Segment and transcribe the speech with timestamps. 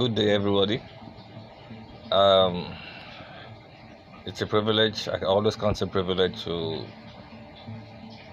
[0.00, 0.80] Good day, everybody.
[2.10, 2.74] Um,
[4.24, 5.06] it's a privilege.
[5.08, 6.86] I always count a privilege to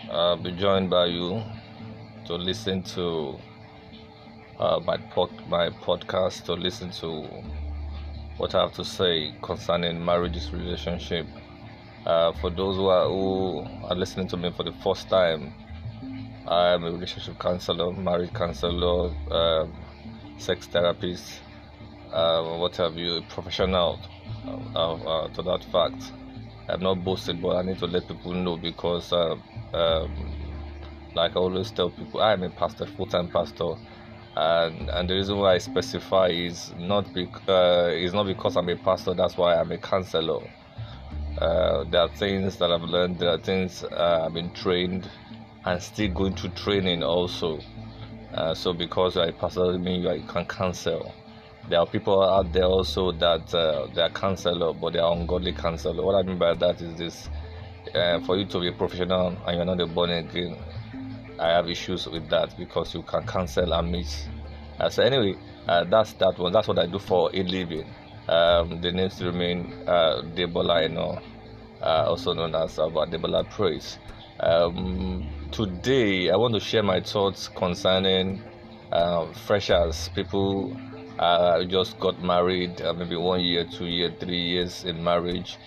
[0.09, 1.43] uh, be joined by you
[2.27, 3.37] to listen to
[4.61, 7.27] uh, my pod- my podcast, to listen to
[8.37, 11.27] what I have to say concerning marriages, relationship.
[12.05, 15.51] Uh, for those who are who are listening to me for the first time,
[16.47, 19.73] I am a relationship counselor, marriage counselor, um,
[20.37, 21.41] sex therapist,
[22.11, 23.99] uh, what have you, professional
[24.75, 26.13] uh, uh, to that fact.
[26.69, 29.35] I'm not boasting, but I need to let people know because, uh,
[29.73, 30.65] um,
[31.15, 33.75] like I always tell people, I'm a pastor, full-time pastor,
[34.35, 38.69] and and the reason why I specify is not bec- uh, is not because I'm
[38.69, 39.13] a pastor.
[39.13, 40.47] That's why I'm a counselor.
[41.37, 43.19] Uh, there are things that I've learned.
[43.19, 45.09] There are things uh, I've been trained,
[45.65, 47.59] and still going to training also.
[48.33, 51.15] Uh, so because you're a pastor doesn't mean you, are, you can counsel.
[51.69, 55.51] There are people out there also that uh, they are counselor, but they are ungodly
[55.51, 56.01] counselor.
[56.03, 57.29] What I mean by that is this:
[57.93, 60.57] uh, for you to be professional and you're not a born again,
[61.39, 64.27] I have issues with that because you can cancel and miss.
[64.79, 65.35] Uh, so anyway,
[65.67, 66.53] uh, that's that one.
[66.53, 67.85] That's what I do for a living.
[68.29, 71.19] Um, the names remain uh, Debola, you know,
[71.81, 73.97] uh, also known as uh, Debola Praise.
[74.39, 78.41] Um, today, I want to share my thoughts concerning
[78.91, 80.77] uh, freshers, people
[81.19, 85.57] uh, just got married, uh, maybe one year, two year, three years in marriage,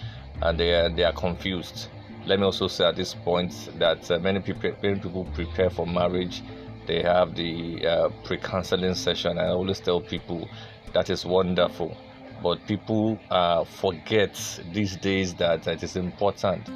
[0.42, 1.88] and they are, they are confused.
[2.26, 5.86] Let me also say at this point that uh, many people many people prepare for
[5.86, 6.42] marriage.
[6.86, 9.32] They have the uh, pre-counseling session.
[9.32, 10.48] And I always tell people
[10.92, 11.96] that is wonderful,
[12.42, 16.68] but people uh, forget these days that it is important.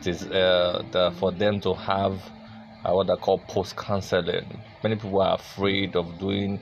[0.00, 2.20] It is uh, the, for them to have
[2.84, 4.60] what I call post-counseling.
[4.82, 6.58] Many people are afraid of doing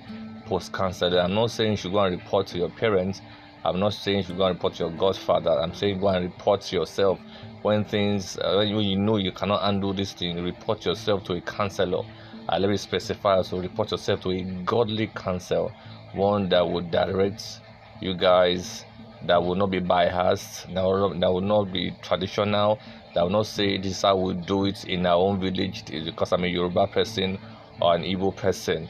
[0.50, 1.16] post counseling.
[1.16, 3.22] I'm not saying you should go and report to your parents.
[3.64, 5.50] I'm not saying you should go and report to your godfather.
[5.50, 7.20] I'm saying go and report to yourself
[7.62, 10.42] when things uh, when you know you cannot undo this thing.
[10.42, 12.02] Report yourself to a counselor.
[12.48, 15.70] Uh, let me specify also report yourself to a godly counsel,
[16.14, 17.60] one that would direct
[18.00, 18.84] you guys,
[19.26, 22.80] that will not be biased, that will, that will not be traditional,
[23.14, 26.32] that will not say this is how we do it in our own village because
[26.32, 27.38] I'm a Yoruba person
[27.80, 28.88] or an Igbo person.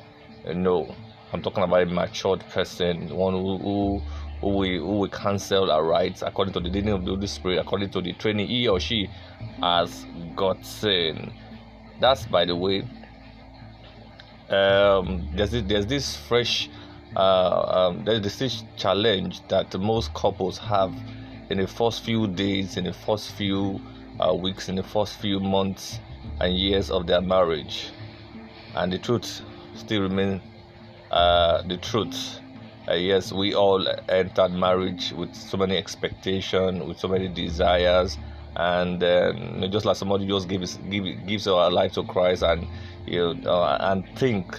[0.55, 0.95] No,
[1.33, 4.03] I'm talking about a matured person, one who who,
[4.41, 7.59] who will who will cancel our rights according to the leading of the Holy Spirit,
[7.59, 9.09] according to the training he or she
[9.61, 11.33] has gotten.
[12.01, 12.83] That's by the way.
[14.49, 16.69] Um, there's this, there's this fresh
[17.17, 20.93] uh, um, there's this challenge that most couples have
[21.51, 23.81] in the first few days, in the first few
[24.21, 25.99] uh, weeks, in the first few months
[26.41, 27.91] and years of their marriage,
[28.75, 29.43] and the truth
[29.75, 30.41] still remains
[31.11, 32.41] uh, the truth.
[32.89, 38.19] Uh, yes, we all entered marriage with so many expectations, with so many desires,
[38.57, 39.01] and
[39.73, 42.67] just like somebody just gives give, gives our life to Christ, and
[43.07, 44.59] you know, uh, and think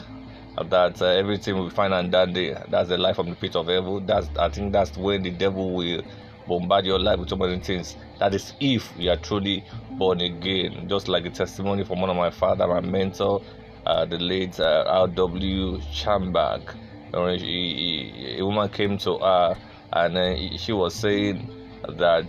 [0.70, 2.34] that uh, everything will be fine and that
[2.70, 4.00] that's the life from the pit of evil.
[4.02, 6.02] That's I think that's when the devil will
[6.48, 7.96] bombard your life with so many things.
[8.20, 10.88] That is if you are truly born again.
[10.90, 13.42] Just like the testimony from one of my father, my mentor,
[13.86, 15.80] uh, the late uh, R.W.
[15.92, 16.76] Chambag.
[17.14, 19.58] a woman came to her
[19.94, 21.50] and uh, she was saying
[21.98, 22.26] that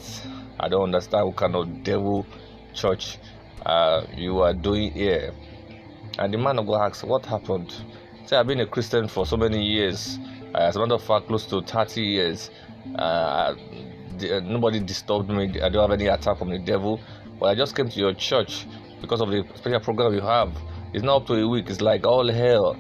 [0.59, 2.27] I don't understand what kind of devil
[2.75, 3.19] church
[3.65, 5.33] uh, you are doing here.
[6.19, 7.75] And the man of God asked, What happened?
[8.27, 10.19] Say, I've been a Christian for so many years.
[10.55, 12.51] Uh, as a matter of fact, close to 30 years.
[12.97, 13.55] Uh,
[14.19, 15.61] the, nobody disturbed me.
[15.61, 17.01] I don't have any attack from the devil.
[17.39, 18.67] But I just came to your church
[19.01, 20.53] because of the special program you have.
[20.93, 21.71] It's not up to a week.
[21.71, 22.77] It's like all hell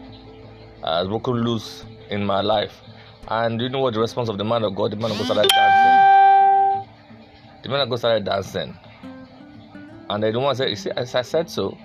[0.84, 2.72] has broken loose in my life.
[3.28, 4.92] And you know what the response of the man of God?
[4.92, 6.88] The man of God started dancing.
[7.62, 8.76] The man of God started dancing.
[10.10, 11.78] And the woman said, see, as I said so.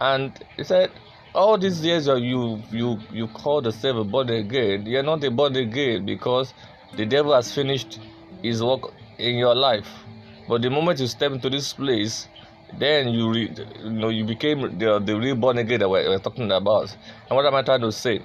[0.00, 0.90] And he said,
[1.34, 5.54] All these years you you you call yourself a born again, you're not a born
[5.56, 6.54] again because
[6.96, 8.00] the devil has finished
[8.42, 9.88] his work in your life.
[10.48, 12.26] But the moment you step into this place,
[12.78, 13.52] then you re,
[13.82, 16.96] you know you became the the reborn again that we're, we're talking about.
[17.28, 18.20] And what am I trying to say?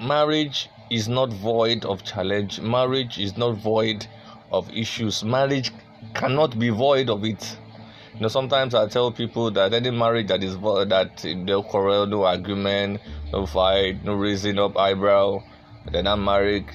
[0.00, 2.60] Marriage is not void of challenge.
[2.60, 4.06] Marriage is not void
[4.50, 5.24] of issues.
[5.24, 5.70] Marriage
[6.14, 7.56] cannot be void of it.
[8.14, 12.06] You know, sometimes I tell people that any marriage that is void, that no quarrel,
[12.06, 13.00] no argument,
[13.32, 15.42] no fight, no raising up eyebrow,
[15.90, 16.66] then I'm married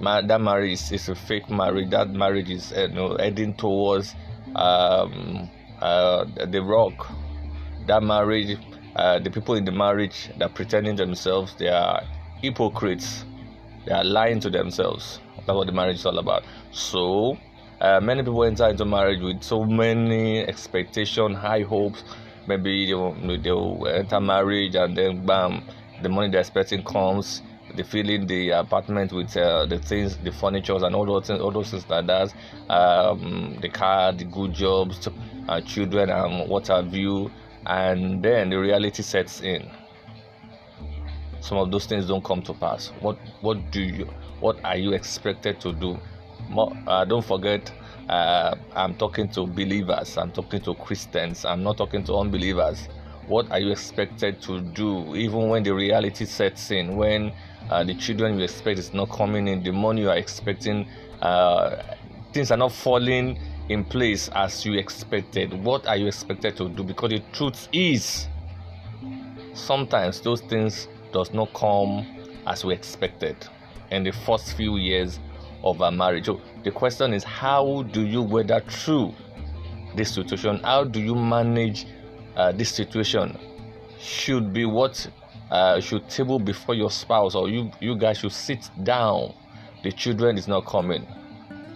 [0.00, 1.90] that marriage is, is, a fake marriage.
[1.90, 4.14] That marriage is you know, heading towards
[4.54, 5.48] um,
[5.80, 7.08] uh, the rock.
[7.86, 8.58] That marriage
[8.96, 12.02] uh, the people in the marriage that pretending themselves, they are
[12.40, 13.24] hypocrites.
[13.86, 15.20] They are lying to themselves.
[15.38, 16.44] That's what the marriage is all about.
[16.70, 17.36] So,
[17.80, 22.04] uh, many people enter into marriage with so many expectation, high hopes.
[22.46, 25.64] Maybe they will, they will enter marriage and then bam,
[26.02, 27.42] the money they're expecting comes.
[27.74, 31.40] They fill in the apartment with uh, the things, the furniture, and all those things,
[31.40, 32.32] all those things that.
[32.70, 35.08] Um, the car, the good jobs,
[35.48, 37.30] uh, children, and what have you.
[37.66, 39.70] And then the reality sets in.
[41.40, 42.88] Some of those things don't come to pass.
[43.00, 44.08] What what do you?
[44.40, 45.98] What are you expected to do?
[46.86, 47.72] uh, don't forget
[48.08, 52.88] uh, i'm talking to believers i'm talking to christians i'm not talking to unbelievers
[53.26, 57.32] what are you expected to do even when the reality sets in when
[57.70, 60.86] uh, the children you expect is not coming in the money you are expecting
[61.22, 61.82] uh,
[62.32, 63.38] things are not falling
[63.68, 68.28] in place as you expected what are you expected to do because the truth is
[69.54, 72.06] sometimes those things does not come
[72.46, 73.36] as we expected
[73.90, 75.18] in the first few years
[75.62, 76.26] of our marriage.
[76.26, 79.14] So the question is, how do you weather through
[79.94, 80.58] this situation?
[80.62, 81.86] How do you manage
[82.36, 83.38] uh, this situation?
[83.98, 85.08] Should be what
[85.50, 89.34] uh, should table before your spouse, or you you guys should sit down.
[89.82, 91.06] The children is not coming.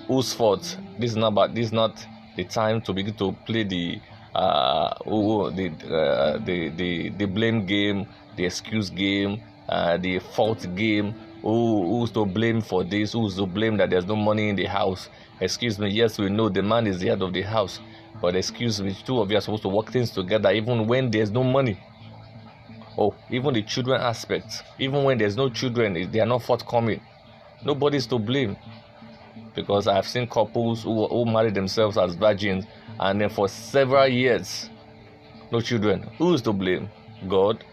[0.06, 0.79] Whose fault?
[0.99, 1.55] This is not about.
[1.55, 2.05] This is not
[2.37, 4.00] the time to begin to play the
[4.35, 8.06] uh, oh, the, uh, the the the blame game,
[8.37, 13.47] the excuse game, uh, the fault game who who's to blame for this who's to
[13.47, 15.09] blame that there's no money in the house
[15.41, 17.81] excuse me yes we know the man is the head of the house
[18.20, 21.31] but excuse me two of you are supposed to work things together even when there's
[21.31, 21.79] no money
[22.99, 27.00] oh even the children aspect even when there's no children they are not forthcoming
[27.65, 28.56] nobody's to blame
[29.55, 32.65] because i've seen couples who, who marry themselves as virgins
[33.00, 34.69] and then for several years
[35.50, 36.89] no children who's to blame
[37.29, 37.65] god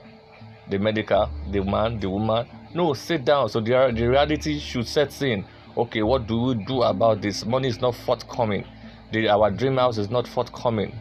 [0.69, 3.47] the medical the man the woman no, sit down.
[3.47, 5.45] So the, the reality should set in.
[5.77, 7.45] Okay, what do we do about this?
[7.45, 8.65] Money is not forthcoming.
[9.13, 10.93] The, our dream house is not forthcoming.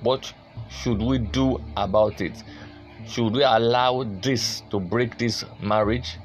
[0.00, 0.32] What
[0.68, 2.42] should we do about it?
[3.06, 6.18] Should we allow this to break this marriage?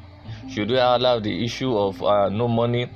[0.49, 2.89] Should we allow the issue of uh, no money?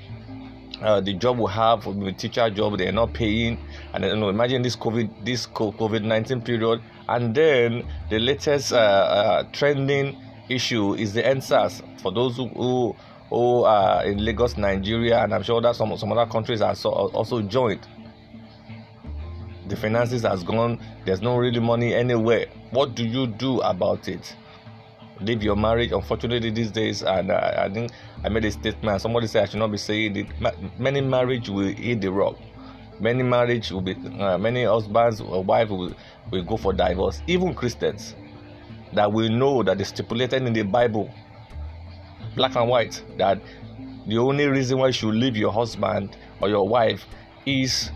[0.81, 3.59] Uh, the job we have, the teacher job, they're not paying,
[3.93, 8.77] and you know, imagine this COVID, this COVID nineteen period, and then the latest uh,
[8.77, 10.15] uh trending
[10.49, 11.81] issue is the EndSARS.
[12.01, 12.95] For those who, who,
[13.29, 16.89] who are in Lagos, Nigeria, and I'm sure that some, some other countries are so,
[16.89, 17.85] also joined.
[19.69, 22.47] The finances has gone, there's no really money anywhere.
[22.71, 24.35] What do you do about it?
[25.21, 25.91] Leave your marriage.
[25.91, 27.91] Unfortunately, these days, and I think
[28.23, 28.99] I made a statement.
[28.99, 30.27] Somebody said I should not be saying it.
[30.79, 32.37] Many marriage will hit the rock.
[32.99, 35.93] Many marriage will be, uh, many husbands or wives will,
[36.31, 37.21] will go for divorce.
[37.27, 38.15] Even Christians
[38.93, 41.13] that we know that is stipulated in the Bible,
[42.35, 43.39] black and white, that
[44.07, 47.05] the only reason why you should leave your husband or your wife
[47.45, 47.91] is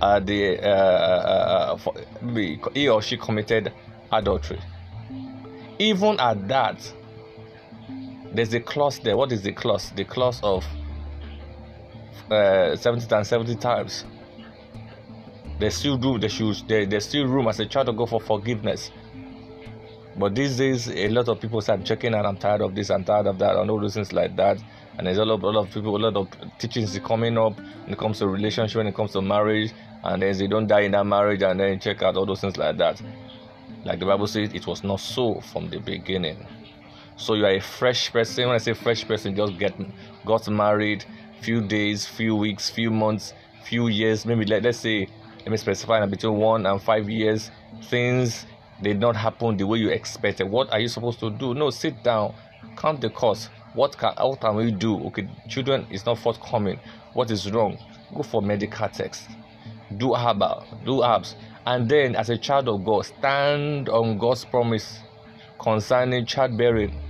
[0.00, 3.72] uh, the uh, uh, uh he or she committed
[4.12, 4.60] adultery.
[5.78, 6.92] Even at that,
[8.32, 9.16] there's a clause there.
[9.16, 9.90] What is the clause?
[9.94, 10.64] The clause of
[12.30, 14.04] uh, 70 times 70 times.
[15.58, 16.20] There's still room.
[16.20, 18.90] There should, there, there's still room as a child to go for forgiveness.
[20.16, 23.04] But these days, a lot of people start checking and I'm tired of this, I'm
[23.04, 24.58] tired of that, and all those things like that.
[24.96, 27.92] And there's a lot, a lot of people, a lot of teachings coming up when
[27.92, 29.72] it comes to relationship, when it comes to marriage,
[30.04, 32.56] and then they don't die in that marriage, and then check out all those things
[32.56, 33.00] like that.
[33.84, 36.46] Like the Bible says, it was not so from the beginning.
[37.16, 38.46] So you are a fresh person.
[38.46, 39.74] When I say fresh person, just get
[40.24, 41.04] got married,
[41.40, 46.04] few days, few weeks, few months, few years, maybe let, let's say let me specify
[46.06, 47.50] between one and five years,
[47.84, 48.46] things
[48.82, 50.44] did not happen the way you expected.
[50.44, 51.54] What are you supposed to do?
[51.54, 52.34] No, sit down,
[52.76, 53.50] count the cost.
[53.74, 54.98] What can what can we do?
[55.06, 56.78] Okay, children is not forthcoming.
[57.12, 57.78] What is wrong?
[58.14, 59.28] Go for medical text.
[59.96, 61.34] Do herbal, do herbs,
[61.66, 65.00] and then as a child of God, stand on God's promise
[65.58, 67.00] concerning childbearing.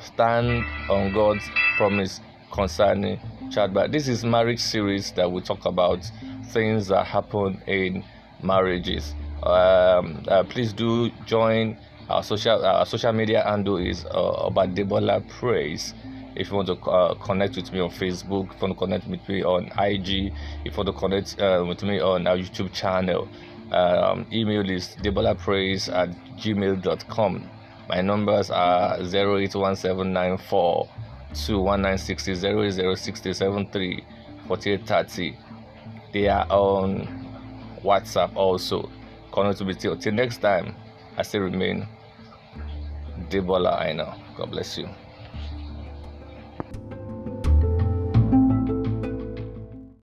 [0.00, 1.44] Stand on God's
[1.76, 2.20] promise
[2.50, 3.20] concerning
[3.50, 3.92] childbearing.
[3.92, 6.10] This is marriage series that we talk about
[6.50, 8.04] things that happen in
[8.42, 11.76] marriages um, uh, please do join
[12.08, 15.94] our social our social media handle is uh, Obadebola Praise.
[16.34, 19.06] If you want to uh, connect with me on Facebook, if you want to connect
[19.06, 20.32] with me on IG,
[20.64, 23.28] if you want to connect uh, with me on our YouTube channel,
[23.70, 27.48] um, email is debolapraise at gmail.com.
[27.88, 30.88] My numbers are 081794
[34.48, 35.38] 4830.
[36.12, 37.08] They are on
[37.82, 38.90] WhatsApp also
[39.32, 39.96] connect with you.
[39.96, 40.74] Till next time,
[41.16, 41.88] I still remain
[43.30, 44.14] Debola I know.
[44.36, 44.88] God bless you.